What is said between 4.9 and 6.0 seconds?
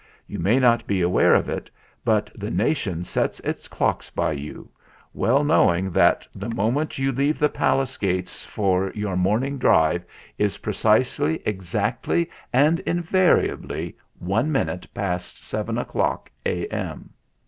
well knowing 198 THE